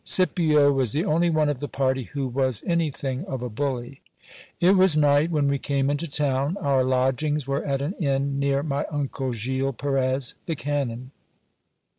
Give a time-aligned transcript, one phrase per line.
[0.03, 4.01] Scipio was the only one of the party who was anything of a bully.
[4.59, 6.57] It was night when we came into town.
[6.57, 11.11] Our lodgings were at an inn near my uncle, Gil Perez, the canon.